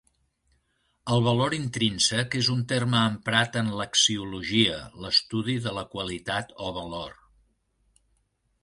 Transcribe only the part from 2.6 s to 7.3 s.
terme emprat en l'axiologia, l'estudi de la qualitat o valor.